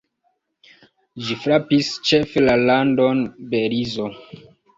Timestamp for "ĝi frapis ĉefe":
1.27-2.43